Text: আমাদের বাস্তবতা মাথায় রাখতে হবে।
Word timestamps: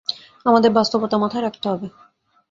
আমাদের 0.45 0.71
বাস্তবতা 0.71 1.15
মাথায় 1.17 1.43
রাখতে 1.43 1.65
হবে। 1.69 1.87